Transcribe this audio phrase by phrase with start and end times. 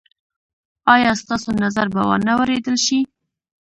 [0.93, 2.99] ایا ستاسو نظر به وا نه وریدل شي؟